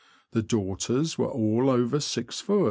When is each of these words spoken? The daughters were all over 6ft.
The 0.31 0.41
daughters 0.41 1.19
were 1.19 1.29
all 1.31 1.69
over 1.69 1.97
6ft. 1.99 2.59